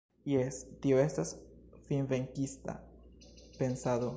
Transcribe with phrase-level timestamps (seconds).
[0.29, 1.33] Jes, tio estas
[1.89, 2.75] finvenkista
[3.61, 4.09] pensado.